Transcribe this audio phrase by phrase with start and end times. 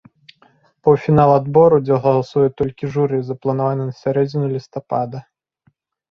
[0.87, 5.19] Паўфінал адбору, дзе галасуе толькі журы, запланаваны на сярэдзіну лістапада.